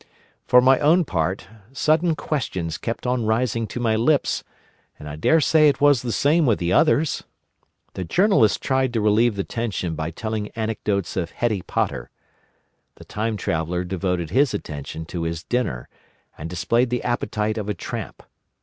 [0.47, 4.43] For my own part, sudden questions kept on rising to my lips,
[4.97, 7.23] and I dare say it was the same with the others.
[7.93, 12.09] The Journalist tried to relieve the tension by telling anecdotes of Hettie Potter.
[12.95, 15.87] The Time Traveller devoted his attention to his dinner,
[16.35, 18.23] and displayed the appetite of a tramp.